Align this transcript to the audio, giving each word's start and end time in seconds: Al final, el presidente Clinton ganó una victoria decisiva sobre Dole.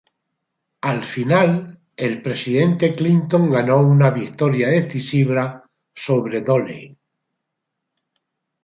Al 0.91 1.03
final, 1.09 1.77
el 1.95 2.23
presidente 2.23 2.91
Clinton 2.95 3.51
ganó 3.51 3.81
una 3.81 4.09
victoria 4.09 4.69
decisiva 4.69 5.63
sobre 5.93 6.41
Dole. 6.41 6.97